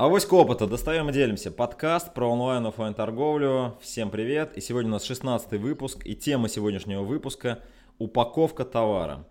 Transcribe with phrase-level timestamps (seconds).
[0.00, 0.66] Авоська опыта.
[0.66, 1.50] Достаем и делимся.
[1.50, 3.76] Подкаст про онлайн офлайн торговлю.
[3.82, 4.56] Всем привет.
[4.56, 6.06] И сегодня у нас 16 выпуск.
[6.06, 7.58] И тема сегодняшнего выпуска–
[7.98, 9.26] упаковка товара.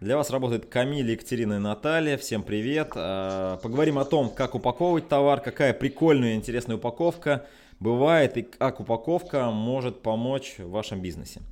[0.00, 2.16] Для вас работает Камиль, Екатерина и Наталья.
[2.16, 2.92] Всем привет.
[2.94, 7.44] А, поговорим о том, как упаковывать товар, какая прикольная и интересная упаковка
[7.78, 11.42] бывает и как упаковка может помочь в вашем бизнесе.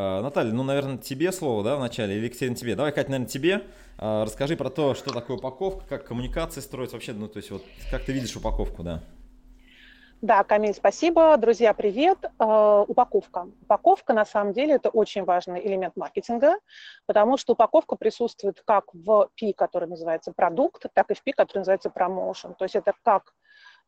[0.00, 2.76] А, Наталья, ну, наверное, тебе слово, да, вначале, или Екатерина тебе.
[2.76, 3.64] Давай, Катя, наверное, тебе.
[3.98, 7.64] А, расскажи про то, что такое упаковка, как коммуникации строить вообще, ну, то есть вот
[7.90, 9.02] как ты видишь упаковку, да?
[10.20, 11.36] Да, Камиль, спасибо.
[11.36, 12.18] Друзья, привет.
[12.38, 13.48] Э, упаковка.
[13.62, 16.58] Упаковка, на самом деле, это очень важный элемент маркетинга,
[17.06, 21.58] потому что упаковка присутствует как в P, который называется продукт, так и в P, который
[21.58, 22.54] называется промоушен.
[22.54, 23.32] То есть это как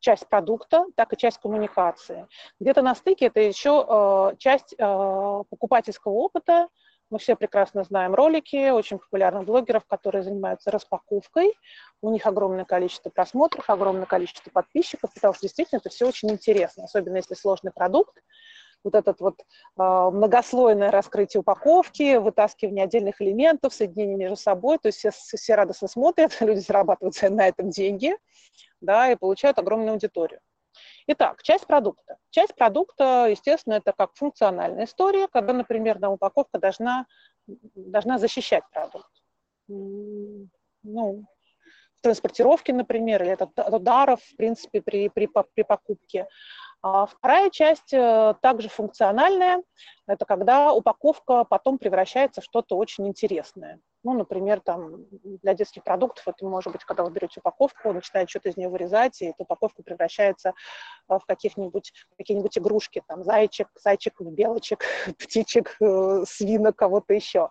[0.01, 2.27] часть продукта, так и часть коммуникации.
[2.59, 6.69] Где-то на стыке это еще э, часть э, покупательского опыта,
[7.11, 11.53] мы все прекрасно знаем ролики очень популярных блогеров, которые занимаются распаковкой.
[12.03, 16.85] У них огромное количество просмотров, огромное количество подписчиков, потому что действительно это все очень интересно,
[16.85, 18.17] особенно если сложный продукт.
[18.85, 19.43] Вот этот вот э,
[19.77, 26.35] многослойное раскрытие упаковки, вытаскивание отдельных элементов, соединение между собой, то есть все, все радостно смотрят,
[26.41, 28.17] люди зарабатывают на этом деньги,
[28.81, 30.41] да, и получают огромную аудиторию.
[31.07, 32.17] Итак, часть продукта.
[32.31, 37.07] Часть продукта, естественно, это как функциональная история, когда, например, на упаковка должна,
[37.47, 39.11] должна защищать продукт.
[39.69, 41.25] Ну,
[42.01, 46.29] в транспортировке, например, или от ударов, в принципе, при, при, при покупке.
[46.83, 49.63] А вторая часть э, также функциональная.
[50.07, 53.81] Это когда упаковка потом превращается в что-то очень интересное.
[54.03, 58.49] Ну, например, там, для детских продуктов это может быть, когда вы берете упаковку, начинаете что-то
[58.49, 60.55] из нее вырезать, и эта упаковка превращается
[61.09, 64.85] э, в каких-нибудь, какие-нибудь игрушки, там, зайчик, зайчик, белочек,
[65.19, 67.51] птичек, э, свинок, кого-то еще.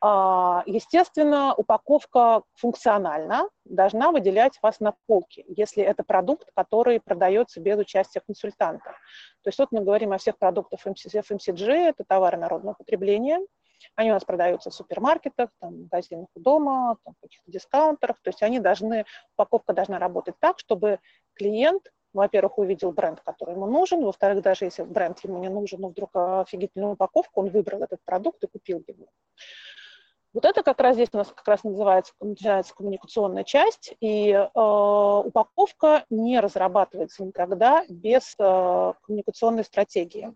[0.00, 7.78] А, естественно, упаковка функциональна, должна выделять вас на полке, если это продукт, который продается без
[7.78, 8.92] участия консультанта.
[9.42, 13.40] То есть вот мы говорим о всех продуктах FMCG, это товары народного потребления,
[13.96, 18.20] они у нас продаются в супермаркетах, там, магазинах у дома, там, каких-то дискаунтерах.
[18.22, 19.04] То есть они должны,
[19.36, 20.98] упаковка должна работать так, чтобы
[21.34, 25.88] клиент, во-первых, увидел бренд, который ему нужен, во-вторых, даже если бренд ему не нужен, но
[25.88, 29.06] вдруг офигительную упаковку, он выбрал этот продукт и купил его.
[30.34, 34.48] Вот это как раз здесь у нас как раз называется, называется коммуникационная часть, и э,
[34.52, 40.34] упаковка не разрабатывается никогда без э, коммуникационной стратегии.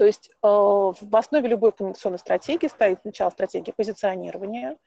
[0.00, 4.78] То есть э, в основе любой коммуникационной стратегии стоит сначала стратегия позиционирования.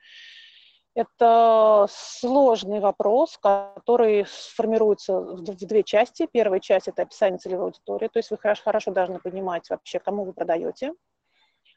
[0.96, 6.28] Это сложный вопрос, который сформируется в две части.
[6.32, 10.24] Первая часть– это описание целевой аудитории, то есть вы хорошо, хорошо должны понимать вообще, кому
[10.24, 10.94] вы продаете,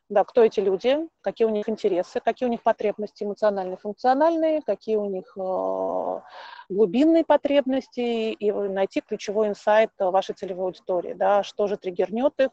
[0.08, 4.96] да, кто эти люди, какие у них интересы, какие у них потребности эмоциональные, функциональные, какие
[4.96, 6.20] у них э,
[6.70, 12.48] глубинные потребности, и найти ключевой инсайт вашей целевой аудитории, да, что же триггернет их,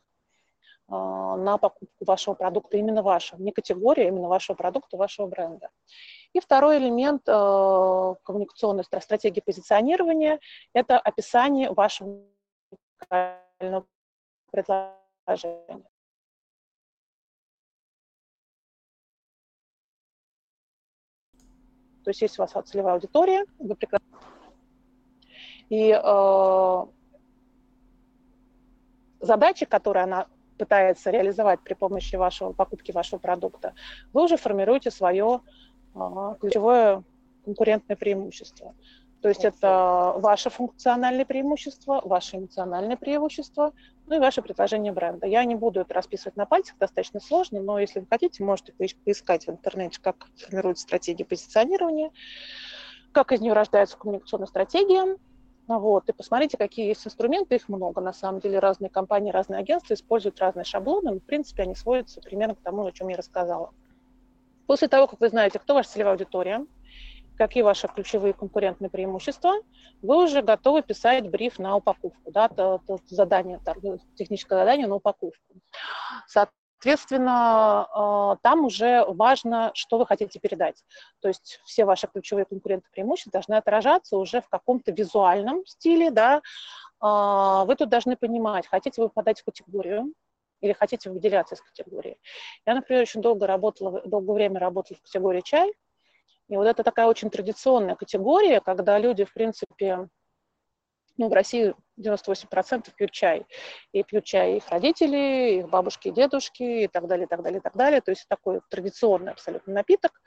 [0.93, 5.69] на покупку вашего продукта, именно вашего, не категория, а именно вашего продукта, вашего бренда.
[6.33, 10.39] И второй элемент э, коммуникационной стратегии позиционирования–
[10.73, 12.23] это описание вашего
[14.51, 15.83] предложения.
[22.03, 24.07] То есть есть у вас целевая аудитория, вы прекрасно...
[25.69, 26.85] И э,
[29.21, 30.27] задачи, которые она
[30.63, 33.74] пытается реализовать при помощи вашего покупки вашего продукта,
[34.13, 35.41] вы уже формируете свое
[35.94, 37.03] а, ключевое
[37.44, 38.74] конкурентное преимущество.
[39.22, 43.74] То есть это ваше функциональное преимущество, ваше эмоциональное преимущество,
[44.07, 45.28] ну и ваше предложение бренда.
[45.28, 49.47] Я не буду это расписывать на пальцах, достаточно сложно, но если вы хотите, можете поискать
[49.47, 52.12] в интернете, как формируется стратегия позиционирования,
[53.12, 55.18] как из нее рождается коммуникационная стратегия,
[55.68, 58.01] вот, и посмотрите, какие есть инструменты, их много.
[58.01, 62.22] На самом деле разные компании, разные агентства используют разные шаблоны, но, в принципе, они сводятся
[62.22, 63.72] примерно к тому, о чем я рассказала.
[64.68, 66.66] После того, как вы знаете, кто ваша целевая аудитория,
[67.38, 69.54] какие ваши ключевые конкурентные преимущества,
[70.01, 73.59] вы уже готовы писать бриф на упаковку, да, то, то задание,
[74.16, 75.56] техническое задание на упаковку.
[76.83, 80.83] Соответственно, а, там уже важно, что вы хотите передать.
[81.21, 86.12] То есть все ваши ключевые конкуренты преимущества должны отражаться уже в каком-то визуальном стиле.
[86.12, 86.41] Да?
[87.00, 90.13] А, вы тут должны понимать, хотите вы попадать в категорию,
[90.59, 92.18] или хотите выделяться из категории.
[92.65, 95.71] Я, например, очень долго работала, долгое время работала в категории чай,
[96.50, 100.09] и вот это такая очень традиционная категория, когда люди, в принципе,
[101.18, 103.45] ну, в России 98% пьют чай.
[103.92, 107.60] И пьют чай их родители, их бабушки и дедушки, и так далее, и так далее,
[107.60, 108.01] и так далее.
[108.01, 110.21] То есть такой традиционный абсолютно напиток.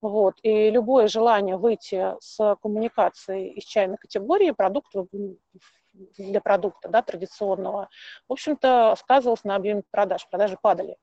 [0.00, 0.34] Вот.
[0.42, 5.06] И любое желание выйти с коммуникацией из чайной категории продукта
[5.92, 7.88] для продукта да, традиционного,
[8.28, 10.26] в общем-то, сказывалось на объеме продаж.
[10.30, 10.96] Продажи падали.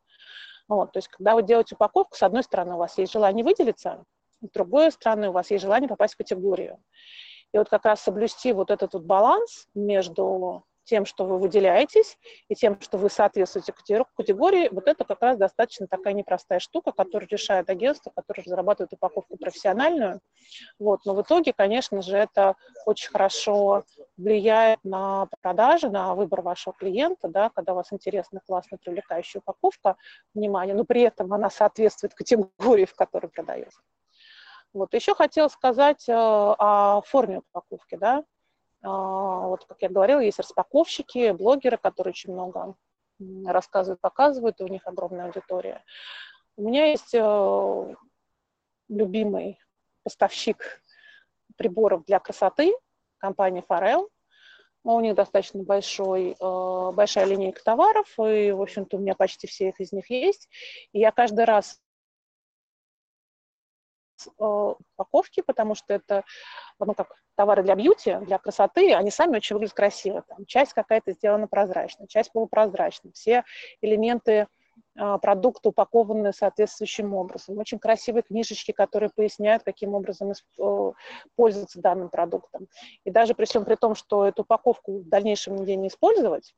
[0.68, 0.92] Вот.
[0.92, 4.04] То есть, когда вы делаете упаковку, с одной стороны, у вас есть желание выделиться,
[4.42, 6.80] с другой стороны, у вас есть желание попасть в категорию.
[7.54, 12.18] И вот как раз соблюсти вот этот вот баланс между тем, что вы выделяетесь,
[12.48, 13.74] и тем, что вы соответствуете
[14.16, 19.38] категории, вот это как раз достаточно такая непростая штука, которую решает агентство, которое разрабатывает упаковку
[19.38, 20.20] профессиональную.
[20.80, 21.02] Вот.
[21.06, 22.56] Но в итоге, конечно же, это
[22.88, 23.84] очень хорошо
[24.18, 29.96] влияет на продажи, на выбор вашего клиента, да, когда у вас интересная, классная, привлекающая упаковка,
[30.34, 33.80] внимание, но при этом она соответствует категории, в которой продается.
[34.74, 34.94] Вот.
[34.94, 37.96] Еще хотела сказать э, о форме упаковки.
[37.96, 38.24] Да?
[38.82, 42.76] А, вот, как я говорила, есть распаковщики, блогеры, которые очень много
[43.46, 45.84] рассказывают, показывают, и у них огромная аудитория.
[46.56, 47.96] У меня есть э,
[48.88, 49.60] любимый
[50.04, 50.82] поставщик
[51.58, 52.74] приборов для красоты,
[53.18, 54.08] компания Farel.
[54.86, 59.74] У них достаточно большой, э, большая линейка товаров, и, в общем-то, у меня почти все
[59.78, 60.48] из них есть.
[60.94, 61.89] И я каждый раз Э,
[64.38, 66.24] упаковки, потому что это
[66.80, 70.24] ну, как товары для бьюти, для красоты, они сами очень выглядят красиво.
[70.28, 73.14] Там часть какая-то сделана прозрачно, часть полупрозрачная.
[73.14, 73.46] Все
[73.82, 74.48] элементы
[74.98, 77.58] э, продукта упакованы соответствующим образом.
[77.58, 80.92] Очень красивые книжечки, которые поясняют, каким образом э,
[81.38, 82.68] пользоваться данным продуктом.
[83.06, 86.54] И даже при всем при том, что эту упаковку в дальнейшем нигде не использовать,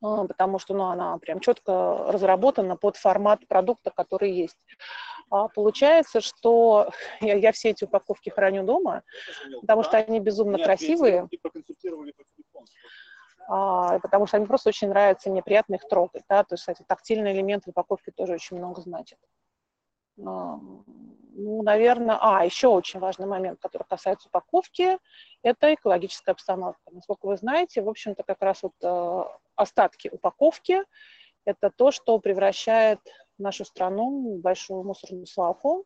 [0.00, 4.58] потому что ну, она прям четко разработана под формат продукта, который есть.
[5.30, 6.90] А получается, что
[7.20, 9.02] я, я все эти упаковки храню дома,
[9.60, 11.28] потому что они безумно красивые.
[13.48, 16.24] А, потому что они просто очень нравятся, мне приятно их трогать.
[16.28, 16.42] Да?
[16.42, 19.18] То есть, кстати, тактильный элемент в упаковке тоже очень много значит.
[21.38, 24.98] Ну, наверное, а, еще очень важный момент, который касается упаковки,
[25.42, 26.90] это экологическая обстановка.
[26.90, 29.24] Насколько вы знаете, в общем-то, как раз вот э,
[29.54, 30.82] остатки упаковки–
[31.44, 33.00] это то, что превращает
[33.36, 35.84] нашу страну в большую мусорную свалку.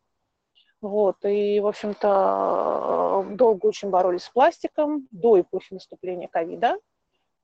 [0.79, 6.77] Вот, и, в общем-то, долго очень боролись с пластиком до эпохи наступления ковида.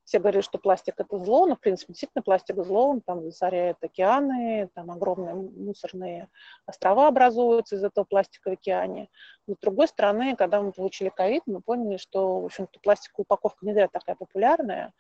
[0.07, 3.75] Все говорили, что пластик– это зло, но, в принципе, действительно пластик– зло, он там засоряет
[3.83, 6.29] океаны, там огромные мусорные
[6.65, 9.09] острова образуются из этого пластика в океане.
[9.47, 13.65] Но, с другой стороны, когда мы получили ковид, мы поняли, что, в общем-то, пластиковая упаковка
[13.65, 14.93] не зря такая популярная.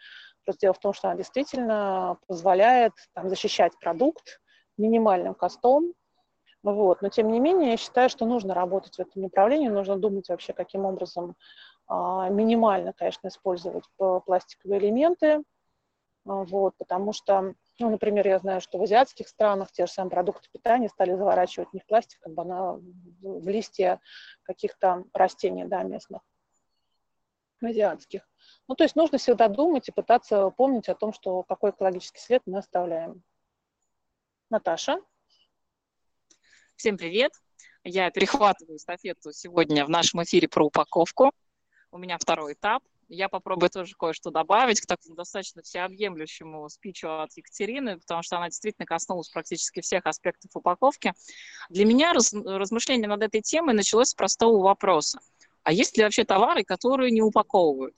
[0.43, 4.41] Просто дело в том, что она действительно позволяет там, защищать продукт,
[4.77, 5.93] минимальным костом.
[6.63, 7.01] Вот.
[7.01, 10.51] Но тем не менее, я считаю, что нужно работать в этом направлении, нужно думать вообще,
[10.51, 11.37] каким образом
[11.89, 15.43] минимально, конечно, использовать пластиковые элементы,
[16.27, 20.11] а, вот, потому что, ну, например, я знаю, что в азиатских странах те же самые
[20.11, 24.01] продукты питания стали заворачивать не в пластик, на, в листья
[24.43, 26.21] каких-то растений да, местных,
[27.61, 28.29] азиатских.
[28.67, 32.41] Ну, то есть нужно всегда думать и пытаться помнить о том, что какой экологический след
[32.45, 33.23] мы оставляем.
[34.49, 34.99] Наташа.
[36.75, 37.31] Всем привет.
[37.83, 41.31] Я перехватываю эстафету сегодня в нашем эфире про упаковку.
[41.97, 42.83] У меня второй этап.
[43.09, 48.49] Я попробую тоже кое-что добавить к такому достаточно всеобъемлющему спичу от Екатерины, потому что она
[48.49, 51.13] действительно коснулась практически всех аспектов упаковки.
[51.69, 55.19] Для меня раз, размышление над этой темой началось с простого вопроса.
[55.63, 57.95] А есть ли вообще товары, которые не упаковывают?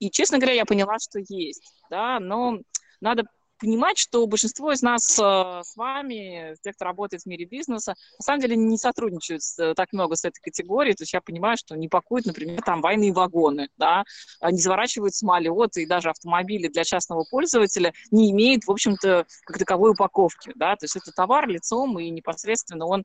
[0.00, 2.58] И, честно говоря, я поняла, что есть, да, но
[3.00, 3.26] надо
[3.58, 5.22] понимать, что большинство из нас э,
[5.64, 9.92] с вами, тех, кто работает в мире бизнеса, на самом деле не сотрудничают э, так
[9.92, 10.94] много с этой категорией.
[10.94, 14.04] То есть я понимаю, что не пакуют, например, там войны вагоны, да,
[14.40, 19.58] а не заворачивают самолеты и даже автомобили для частного пользователя не имеет, в общем-то, как
[19.58, 23.04] таковой упаковки, да, то есть это товар лицом и непосредственно он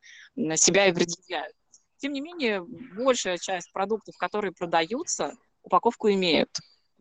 [0.56, 1.54] себя и предъявляет.
[1.98, 2.64] Тем не менее,
[2.96, 6.50] большая часть продуктов, которые продаются, упаковку имеют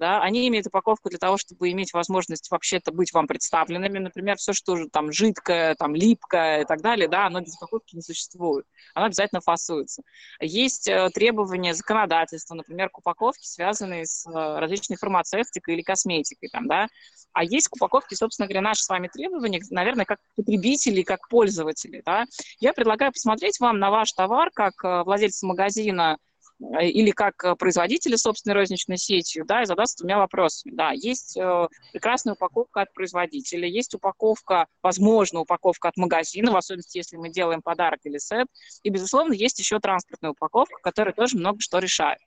[0.00, 3.98] да, они имеют упаковку для того, чтобы иметь возможность вообще-то быть вам представленными.
[3.98, 7.94] Например, все, что же там жидкое, там липкое и так далее, да, оно без упаковки
[7.94, 8.64] не существует.
[8.94, 10.02] Оно обязательно фасуется.
[10.40, 16.66] Есть э, требования законодательства, например, к упаковке, связанные с э, различной фармацевтикой или косметикой, там,
[16.66, 16.88] да.
[17.32, 22.02] А есть к упаковке, собственно говоря, наши с вами требования, наверное, как потребители, как пользователи,
[22.06, 22.24] да.
[22.58, 26.16] Я предлагаю посмотреть вам на ваш товар, как э, владельца магазина,
[26.60, 30.74] или как э, производители собственной розничной сетью, да, и задаться двумя вопросами.
[30.74, 36.98] Да, есть э, прекрасная упаковка от производителя, есть упаковка, возможно, упаковка от магазина, в особенности,
[36.98, 38.46] если мы делаем подарок или сет,
[38.82, 42.18] и, безусловно, есть еще транспортная упаковка, которая тоже много что решает.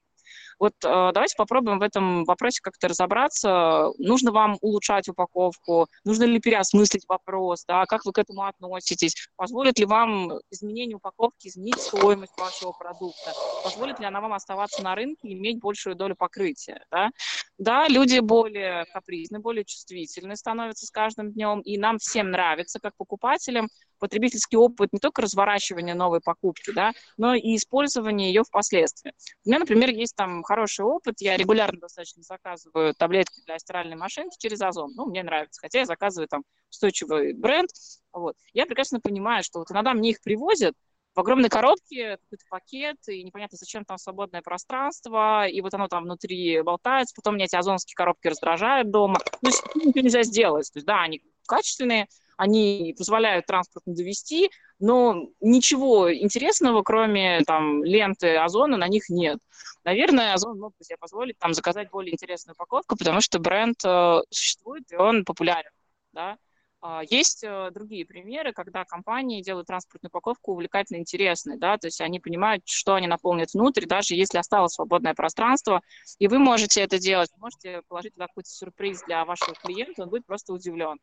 [0.63, 3.89] Вот э, давайте попробуем в этом вопросе как-то разобраться.
[3.97, 5.87] Нужно вам улучшать упаковку?
[6.05, 7.65] Нужно ли переосмыслить вопрос?
[7.67, 7.85] Да?
[7.85, 9.27] Как вы к этому относитесь?
[9.35, 13.33] Позволит ли вам изменение упаковки изменить стоимость вашего продукта?
[13.65, 16.85] Позволит ли она вам оставаться на рынке и иметь большую долю покрытия?
[16.89, 17.09] Да,
[17.57, 22.95] да люди более капризны, более чувствительны становятся с каждым днем, и нам всем нравится, как
[22.95, 23.67] покупателям,
[24.03, 29.13] потребительский опыт не только разворачивания новой покупки, да, но и использования ее впоследствии.
[29.45, 34.37] У меня, например, есть там хороший опыт, я регулярно достаточно заказываю таблетки для стиральной машинки
[34.37, 37.69] через Озон, ну, мне нравится, хотя я заказываю там устойчивый бренд,
[38.11, 38.35] вот.
[38.53, 40.75] Я прекрасно понимаю, что вот иногда мне их привозят,
[41.15, 46.03] в огромной коробке какой-то пакет, и непонятно, зачем там свободное пространство, и вот оно там
[46.03, 49.19] внутри болтается, потом мне эти озонские коробки раздражают дома.
[49.41, 50.71] Ну, ничего нельзя сделать.
[50.73, 52.07] То есть, да, они качественные,
[52.37, 54.49] они позволяют транспортно довести,
[54.79, 59.39] но ничего интересного, кроме там ленты Озона, на них нет.
[59.83, 64.21] Наверное, Озон мог бы себе позволить там заказать более интересную упаковку, потому что бренд э,
[64.29, 65.71] существует, и он популярен,
[66.13, 66.37] да.
[66.85, 72.01] А, есть э, другие примеры, когда компании делают транспортную упаковку увлекательно интересной, да, то есть
[72.01, 75.81] они понимают, что они наполнят внутрь, даже если осталось свободное пространство,
[76.19, 80.25] и вы можете это делать, можете положить туда какой-то сюрприз для вашего клиента, он будет
[80.25, 80.99] просто удивлен.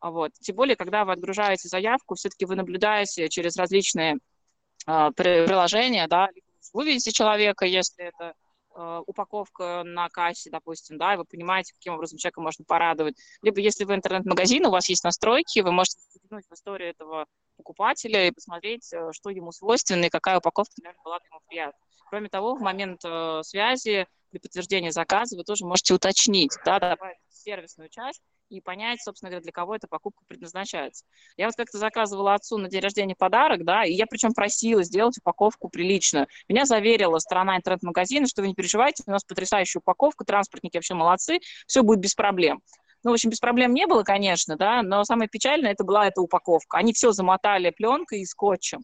[0.00, 0.32] А вот.
[0.40, 4.18] Тем более, когда вы отгружаете заявку, все-таки вы наблюдаете через различные
[4.86, 6.28] э, приложения, да,
[6.72, 8.34] вы видите человека, если это
[8.76, 13.16] э, упаковка на кассе, допустим, да, и вы понимаете, каким образом человека можно порадовать.
[13.42, 17.26] Либо если вы интернет-магазин, у вас есть настройки, вы можете заглянуть в историю этого
[17.56, 21.78] покупателя и посмотреть, э, что ему свойственно и какая упаковка, наверное, была ему приятна.
[22.08, 27.18] Кроме того, в момент э, связи при подтверждении заказа вы тоже можете уточнить, да, добавить
[27.30, 31.04] сервисную часть, и понять, собственно говоря, для кого эта покупка предназначается.
[31.36, 35.18] Я вот как-то заказывала отцу на день рождения подарок, да, и я причем просила сделать
[35.18, 36.26] упаковку приличную.
[36.48, 41.40] Меня заверила сторона интернет-магазина, что вы не переживайте, у нас потрясающая упаковка, транспортники вообще молодцы,
[41.66, 42.62] все будет без проблем.
[43.04, 46.20] Ну, в общем, без проблем не было, конечно, да, но самое печальное это была эта
[46.20, 46.78] упаковка.
[46.78, 48.82] Они все замотали пленкой и скотчем.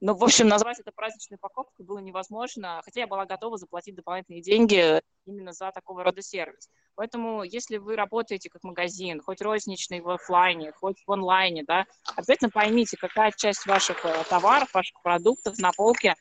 [0.00, 4.42] Ну, в общем, назвать это праздничной покупкой было невозможно, хотя я была готова заплатить дополнительные
[4.42, 6.68] деньги именно за такого рода сервис.
[6.94, 11.84] Поэтому, если вы работаете как магазин, хоть розничный в офлайне, хоть в онлайне, да,
[12.16, 16.14] обязательно поймите, какая часть ваших э, товаров, ваших продуктов на полке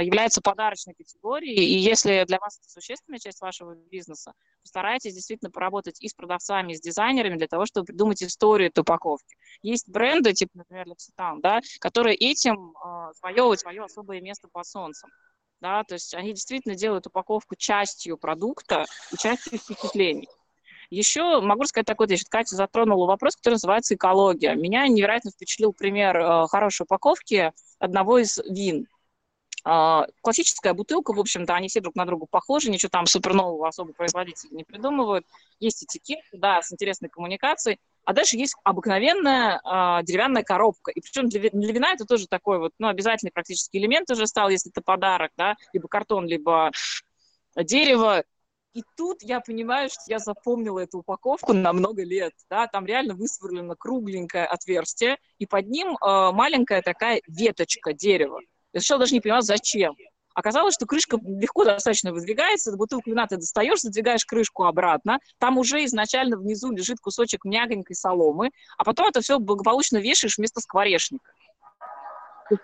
[0.00, 4.32] является подарочной категорией, и если для вас это существенная часть вашего бизнеса,
[4.62, 8.80] постарайтесь действительно поработать и с продавцами, и с дизайнерами для того, чтобы придумать историю этой
[8.80, 9.36] упаковки.
[9.62, 15.10] Есть бренды, типа, например, L'Occitane, да, которые этим э, завоевывают свое особое место под солнцем.
[15.60, 20.28] Да, то есть они действительно делают упаковку частью продукта и частью впечатлений.
[20.92, 22.24] Еще могу сказать такой вещь.
[22.28, 24.54] Катя затронула вопрос, который называется экология.
[24.54, 28.86] Меня невероятно впечатлил пример э, хорошей упаковки одного из вин.
[29.64, 33.92] А, классическая бутылка, в общем-то, они все друг на друга похожи, ничего там супернового особо
[33.92, 35.24] производители не придумывают.
[35.60, 37.78] Есть этикет, да, с интересной коммуникацией.
[38.04, 40.90] А дальше есть обыкновенная э, деревянная коробка.
[40.90, 44.48] И причем для, для вина это тоже такой вот, ну, обязательный практически элемент уже стал,
[44.48, 46.72] если это подарок, да, либо картон, либо
[47.56, 48.24] дерево.
[48.74, 52.32] И тут я понимаю, что я запомнила эту упаковку на много лет.
[52.48, 52.66] Да?
[52.66, 58.40] Там реально высверлено кругленькое отверстие, и под ним э, маленькая такая веточка дерева.
[58.72, 59.94] Я сначала даже не поняла, зачем.
[60.34, 65.84] Оказалось, что крышка легко достаточно выдвигается, бутылку вина ты достаешь, задвигаешь крышку обратно, там уже
[65.84, 71.32] изначально внизу лежит кусочек мягонькой соломы, а потом это все благополучно вешаешь вместо скворечника.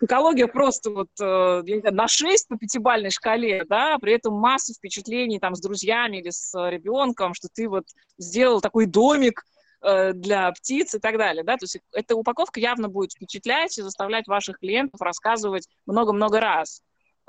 [0.00, 5.55] Экология просто вот э, на 6 по пятибальной шкале, да, при этом масса впечатлений там
[5.55, 7.85] с друзьями или с ребенком, что ты вот
[8.19, 9.45] сделал такой домик,
[9.81, 14.27] для птиц и так далее, да, то есть эта упаковка явно будет впечатлять и заставлять
[14.27, 16.83] ваших клиентов рассказывать много-много раз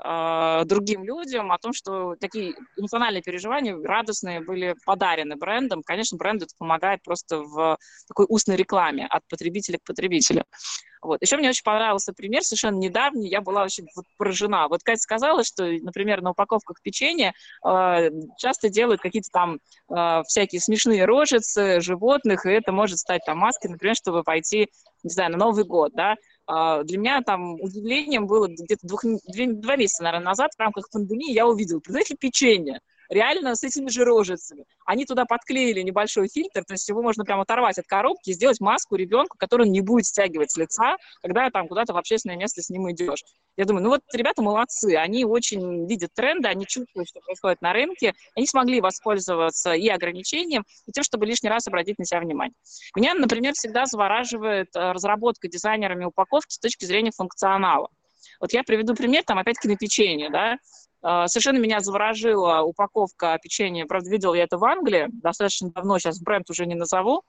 [0.04, 5.82] э, другим людям о том, что такие эмоциональные переживания радостные были подарены брендом.
[5.84, 7.78] Конечно, бренд это помогает просто в
[8.08, 10.44] такой устной рекламе от потребителя к потребителю.
[11.02, 11.22] Вот.
[11.22, 14.68] Еще мне очень понравился пример, совершенно недавний, я была очень вот поражена.
[14.68, 17.32] Вот Катя сказала, что, например, на упаковках печенья
[17.64, 23.38] э, часто делают какие-то там э, всякие смешные рожицы животных, и это может стать там
[23.38, 24.68] маской, например, чтобы пойти,
[25.02, 26.16] не знаю, на Новый год, да.
[26.50, 30.90] Uh, для меня там удивлением было где-то двух, две, два месяца, наверное, назад в рамках
[30.90, 34.64] пандемии я увидела, представляете, печенье реально с этими же рожицами.
[34.86, 38.60] Они туда подклеили небольшой фильтр, то есть его можно прямо оторвать от коробки и сделать
[38.60, 42.70] маску ребенку, которую не будет стягивать с лица, когда там куда-то в общественное место с
[42.70, 43.22] ним идешь.
[43.56, 47.72] Я думаю, ну вот ребята молодцы, они очень видят тренды, они чувствуют, что происходит на
[47.72, 52.54] рынке, они смогли воспользоваться и ограничением, и тем, чтобы лишний раз обратить на себя внимание.
[52.94, 57.88] Меня, например, всегда завораживает э, разработка дизайнерами упаковки с точки зрения функционала.
[58.40, 60.56] Вот я приведу пример, там опять-таки на печенье, да,
[61.02, 63.86] совершенно меня заворожила упаковка печенья.
[63.86, 67.22] Правда, видел я это в Англии достаточно давно, сейчас бренд уже не назову.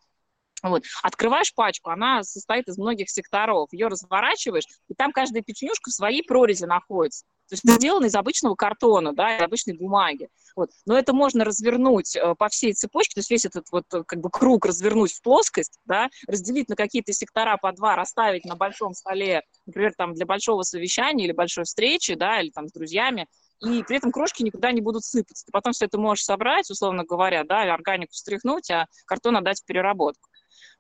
[0.64, 0.84] Вот.
[1.02, 3.70] Открываешь пачку, она состоит из многих секторов.
[3.72, 7.26] Ее разворачиваешь, и там каждая печенюшка в своей прорези находится.
[7.50, 10.30] То есть это сделано из обычного картона, да, из обычной бумаги.
[10.56, 10.70] Вот.
[10.86, 14.22] Но это можно развернуть э, по всей цепочке, то есть весь этот вот э, как
[14.22, 18.94] бы круг развернуть в плоскость, да, разделить на какие-то сектора по два, расставить на большом
[18.94, 23.28] столе, например, там для большого совещания или большой встречи, да, или там с друзьями,
[23.62, 25.46] и при этом крошки никуда не будут сыпаться.
[25.46, 29.66] Ты потом все это можешь собрать, условно говоря, да, органику встряхнуть, а картон отдать в
[29.66, 30.30] переработку.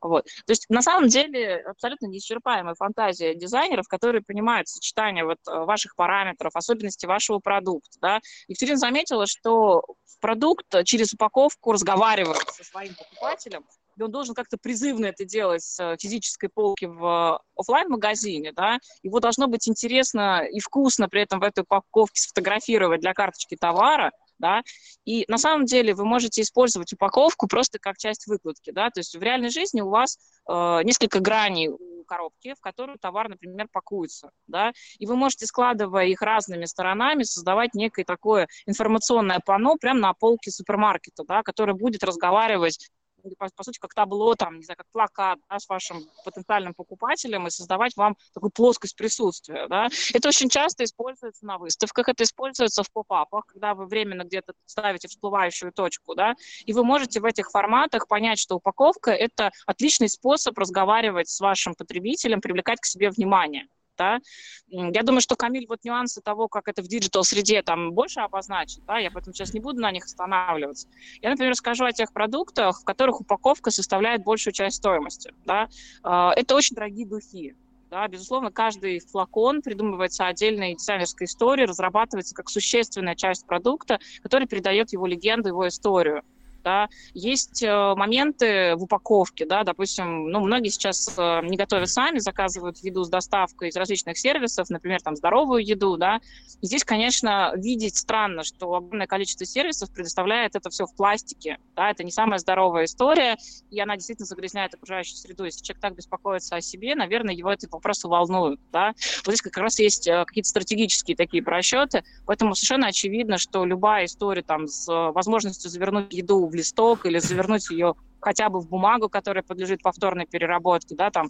[0.01, 0.25] Вот.
[0.45, 5.95] То есть на самом деле абсолютно неисчерпаемая фантазия дизайнеров, которые понимают сочетание вот э, ваших
[5.95, 7.97] параметров, особенностей вашего продукта.
[8.01, 8.19] Да?
[8.47, 9.83] Екатерина заметила, что
[10.19, 13.63] продукт через упаковку разговаривает со своим покупателем,
[13.97, 19.19] и он должен как-то призывно это делать с физической полки в офлайн магазине да, его
[19.19, 24.63] должно быть интересно и вкусно при этом в этой упаковке сфотографировать для карточки товара, да,
[25.05, 29.15] и на самом деле вы можете использовать упаковку просто как часть выкладки, да, то есть
[29.15, 30.17] в реальной жизни у вас
[30.49, 31.69] э, несколько граней
[32.07, 37.73] коробки, в которую товар, например, пакуется, да, и вы можете, складывая их разными сторонами, создавать
[37.73, 42.89] некое такое информационное панно прямо на полке супермаркета, да, которое будет разговаривать
[43.37, 47.47] по, по сути, как табло, там, не знаю, как плакат да, с вашим потенциальным покупателем
[47.47, 49.67] и создавать вам такую плоскость присутствия.
[49.67, 49.87] Да.
[50.13, 54.53] Это очень часто используется на выставках, это используется в pop-up ах, когда вы временно где-то
[54.65, 56.35] ставите всплывающую точку, да,
[56.65, 61.75] и вы можете в этих форматах понять, что упаковка— это отличный способ разговаривать с вашим
[61.75, 63.67] потребителем, привлекать к себе внимание
[64.01, 64.19] да.
[64.67, 68.83] Я думаю, что Камиль вот нюансы того, как это в digital среде там больше обозначит,
[68.85, 70.87] да, я поэтому сейчас не буду на них останавливаться.
[71.21, 75.67] Я, например, скажу о тех продуктах, в которых упаковка составляет большую часть стоимости, да.
[76.03, 77.55] А, это очень дорогие духи,
[77.91, 84.93] да, безусловно, каждый флакон придумывается отдельной дизайнерской историей, разрабатывается как существенная часть продукта, который передает
[84.93, 86.23] его легенду, его историю
[86.63, 92.19] да, есть э, моменты в упаковке, да, допустим, ну, многие сейчас э, не готовят сами,
[92.19, 96.21] заказывают еду с доставкой из различных сервисов, например, там, здоровую еду, да,
[96.61, 101.89] и здесь, конечно, видеть странно, что огромное количество сервисов предоставляет это все в пластике, да,
[101.89, 103.37] это не самая здоровая история,
[103.69, 107.67] и она действительно загрязняет окружающую среду, если человек так беспокоится о себе, наверное, его это
[107.71, 108.93] вопросы волнуют, да,
[109.25, 114.05] вот здесь как раз есть э, какие-то стратегические такие просчеты, поэтому совершенно очевидно, что любая
[114.05, 119.09] история там с возможностью завернуть еду в листок или завернуть ее хотя бы в бумагу,
[119.09, 121.29] которая подлежит повторной переработке, да, там,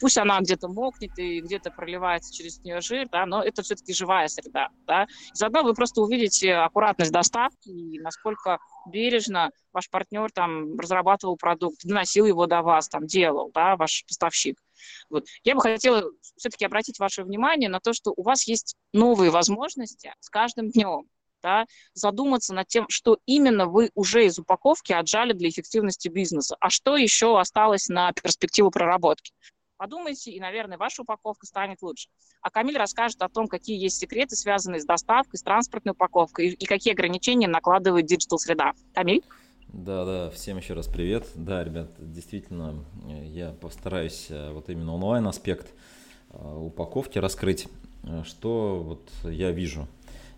[0.00, 4.28] пусть она где-то мокнет и где-то проливается через нее жир, да, но это все-таки живая
[4.28, 5.06] среда, да.
[5.32, 12.26] заодно вы просто увидите аккуратность доставки и насколько бережно ваш партнер там разрабатывал продукт, доносил
[12.26, 14.58] его до вас, там, делал, да, ваш поставщик.
[15.10, 15.26] Вот.
[15.42, 16.04] Я бы хотела
[16.36, 21.08] все-таки обратить ваше внимание на то, что у вас есть новые возможности с каждым днем
[21.42, 26.70] да, задуматься над тем, что именно вы уже из упаковки отжали для эффективности бизнеса, а
[26.70, 29.32] что еще осталось на перспективу проработки.
[29.76, 32.08] Подумайте, и, наверное, ваша упаковка станет лучше.
[32.42, 36.50] А Камиль расскажет о том, какие есть секреты, связанные с доставкой, с транспортной упаковкой, и,
[36.54, 38.72] и какие ограничения накладывает digital-среда.
[38.92, 39.22] Камиль?
[39.68, 41.28] Да, да, всем еще раз привет.
[41.36, 42.84] Да, ребят, действительно,
[43.22, 45.68] я постараюсь э, вот именно онлайн аспект
[46.30, 47.68] э, упаковки раскрыть,
[48.02, 49.86] э, что вот я вижу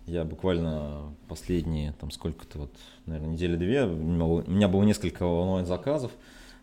[0.05, 2.71] я буквально последние, там сколько-то вот,
[3.05, 6.11] наверное, недели две, у меня было несколько онлайн-заказов.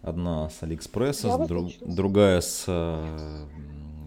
[0.02, 2.64] Одна с Алиэкспресса, друг, другая с...
[2.68, 3.46] Э,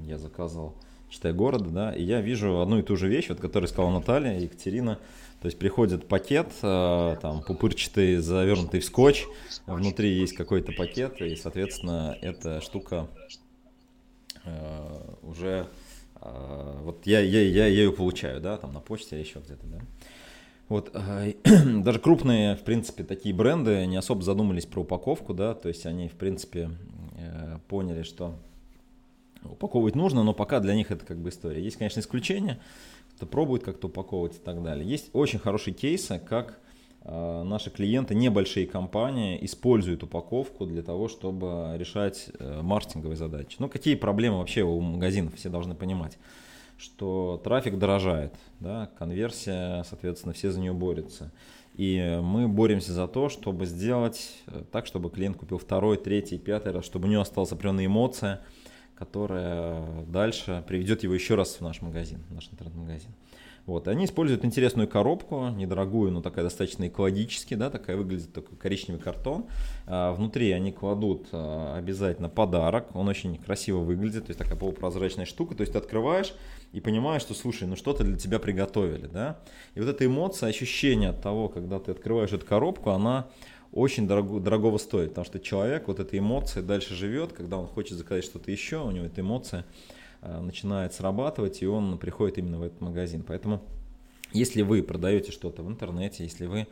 [0.05, 0.73] я заказывал
[1.09, 4.39] читай города, да, и я вижу одну и ту же вещь, вот, которую сказала Наталья,
[4.39, 4.99] Екатерина.
[5.41, 9.25] То есть приходит пакет, э, там, пупырчатый, завернутый в скотч,
[9.65, 13.07] внутри есть какой-то пакет, и, соответственно, эта штука
[14.45, 15.67] э, уже
[16.21, 19.79] вот я, я, я, я ее получаю, да, там на почте или еще где-то, да.
[20.69, 21.27] Вот, а,
[21.83, 26.07] даже крупные, в принципе, такие бренды не особо задумались про упаковку, да, то есть они,
[26.07, 26.69] в принципе,
[27.17, 28.35] э, поняли, что
[29.43, 31.61] упаковывать нужно, но пока для них это как бы история.
[31.61, 32.59] Есть, конечно, исключения,
[33.15, 34.87] кто пробует как-то упаковывать и так далее.
[34.87, 36.70] Есть очень хорошие кейсы, как а,
[37.03, 43.55] наши клиенты, небольшие компании, используют упаковку для того, чтобы решать э, маркетинговые задачи.
[43.59, 46.19] Ну, какие проблемы вообще у магазинов, все должны понимать,
[46.77, 51.31] что трафик дорожает, да, конверсия, соответственно, все за нее борются.
[51.75, 56.71] И мы боремся за то, чтобы сделать э, так, чтобы клиент купил второй, третий, пятый
[56.71, 58.41] раз, чтобы у него осталась определенная эмоция,
[58.95, 63.09] которая дальше приведет его еще раз в наш магазин, в наш интернет-магазин.
[63.65, 69.01] Вот, они используют интересную коробку, недорогую, но такая достаточно экологически, да, такая выглядит такой коричневый
[69.01, 69.45] картон.
[69.85, 75.25] А, внутри они кладут а, обязательно подарок, он очень красиво выглядит, то есть такая полупрозрачная
[75.25, 76.33] штука, то есть ты открываешь
[76.73, 79.39] и понимаешь, что, слушай, ну что-то для тебя приготовили, да.
[79.75, 83.27] И вот эта эмоция, ощущение от того, когда ты открываешь эту коробку, она
[83.71, 87.97] очень дорого, дорогого стоит, потому что человек, вот эта эмоция дальше живет, когда он хочет
[87.97, 89.65] заказать что-то еще, у него эта эмоция
[90.21, 93.23] начинает срабатывать, и он приходит именно в этот магазин.
[93.27, 93.61] Поэтому,
[94.33, 96.67] если вы продаете что-то в интернете, если вы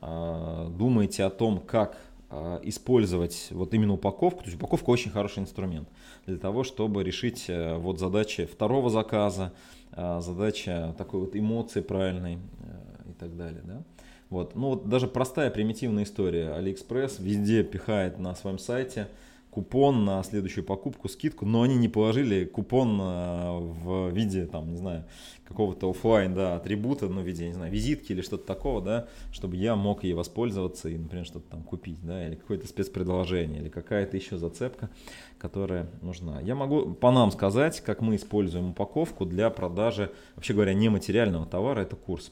[0.00, 1.98] э, думаете о том, как
[2.30, 5.88] э, использовать вот именно упаковку, то есть упаковка очень хороший инструмент
[6.26, 9.52] для того, чтобы решить э, вот задачи второго заказа,
[9.92, 13.82] э, задача такой вот эмоции правильной э, и так далее, да.
[14.28, 14.54] Вот.
[14.54, 16.52] Ну вот даже простая примитивная история.
[16.52, 19.08] Алиэкспресс везде пихает на своем сайте
[19.50, 24.76] купон на следующую покупку, скидку, но они не положили купон э, в виде, там, не
[24.76, 25.04] знаю,
[25.44, 29.56] какого-то офлайн, да, атрибута, ну, в виде, не знаю, визитки или что-то такого, да, чтобы
[29.56, 34.16] я мог ей воспользоваться и, например, что-то там купить, да, или какое-то спецпредложение, или какая-то
[34.16, 34.88] еще зацепка,
[35.38, 36.40] которая нужна.
[36.40, 41.80] Я могу по нам сказать, как мы используем упаковку для продажи, вообще говоря, нематериального товара,
[41.80, 42.30] это курс.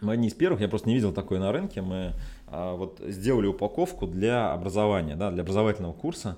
[0.00, 2.12] Мы одни из первых, я просто не видел такой на рынке, мы
[2.50, 6.36] вот сделали упаковку для образования, да, для образовательного курса.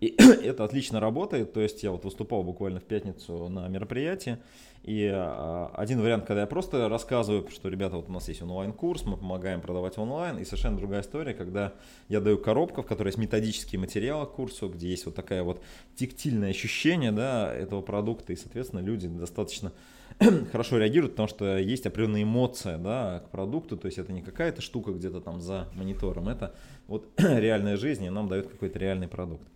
[0.00, 4.38] И это отлично работает, то есть я вот выступал буквально в пятницу на мероприятии,
[4.84, 9.04] и а, один вариант, когда я просто рассказываю, что, ребята, вот у нас есть онлайн-курс,
[9.04, 11.74] мы помогаем продавать онлайн, и совершенно другая история, когда
[12.08, 15.62] я даю коробку, в которой есть методические материалы к курсу, где есть вот такая вот
[15.96, 19.72] тактильное ощущение, да, этого продукта, и, соответственно, люди достаточно
[20.52, 24.62] хорошо реагируют, потому что есть определенная эмоция да, к продукту, то есть это не какая-то
[24.62, 26.54] штука где-то там за монитором, это
[26.86, 29.46] вот реальная жизнь, и нам дает какой-то реальный продукт.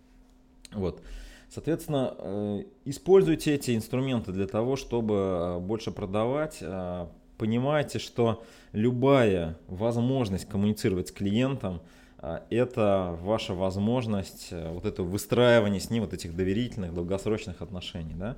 [0.75, 1.01] Вот.
[1.53, 6.57] Соответственно, э, используйте эти инструменты для того, чтобы э, больше продавать.
[6.61, 7.05] Э,
[7.37, 11.81] понимайте, что любая возможность коммуницировать с клиентом–
[12.49, 18.13] это ваша возможность вот это выстраивание с ним вот этих доверительных, долгосрочных отношений.
[18.15, 18.37] Да?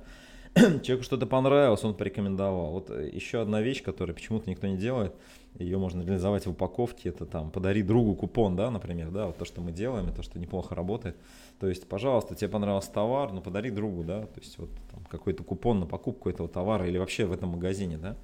[0.82, 2.70] человеку что-то понравилось, он порекомендовал.
[2.72, 5.14] Вот э, еще одна вещь, которую почему-то никто не делает,
[5.58, 9.44] ее можно реализовать в упаковке, это там подари другу купон, да, например, да, вот то,
[9.44, 11.16] что мы делаем, и то, что неплохо работает.
[11.60, 14.70] То есть, пожалуйста, тебе понравился товар, ну подари другу, да, то есть вот
[15.10, 18.16] какой-то купон на покупку этого товара или вообще в этом магазине, да.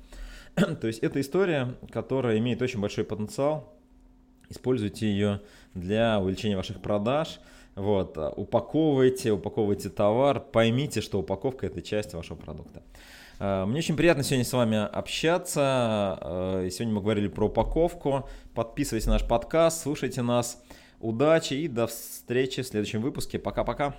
[0.76, 3.74] то есть это история, которая имеет очень большой потенциал,
[4.48, 5.42] используйте ее
[5.74, 7.40] для увеличения ваших продаж,
[7.74, 12.82] вот, а, упаковывайте, упаковывайте товар, поймите, что упаковка это часть вашего продукта.
[13.38, 15.60] А, мне очень приятно сегодня с вами общаться.
[15.62, 18.28] А, сегодня мы говорили про упаковку.
[18.54, 20.62] Подписывайтесь на наш подкаст, слушайте нас.
[21.00, 23.38] Удачи и до встречи в следующем выпуске.
[23.38, 23.94] Пока-пока.